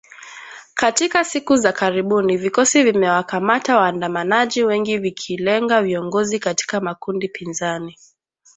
Katika 0.73 1.23
siku 1.23 1.55
za 1.57 1.71
karibuni 1.71 2.37
vikosi 2.37 2.83
vimewakamata 2.83 3.77
waandamanaji 3.77 4.63
wengi 4.63 4.97
vikilenga 4.97 5.81
viongozi 5.81 6.39
katika 6.39 6.79
makundi 6.81 7.27
pinzani 7.27 7.97